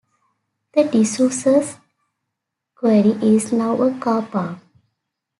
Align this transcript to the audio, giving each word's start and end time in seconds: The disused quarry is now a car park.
The 0.73 0.85
disused 0.85 1.77
quarry 2.73 3.11
is 3.21 3.51
now 3.53 3.79
a 3.83 3.91
car 3.99 4.23
park. 4.23 4.57